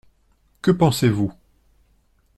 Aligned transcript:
Que 0.63 0.71
pensez-vous? 0.71 1.31